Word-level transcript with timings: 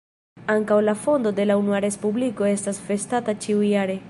Ankaŭ 0.53 0.77
la 0.85 0.95
fondo 1.01 1.33
de 1.41 1.47
la 1.51 1.59
Unua 1.63 1.83
Respubliko 1.87 2.51
estas 2.57 2.85
festata 2.89 3.41
ĉiujare. 3.47 3.99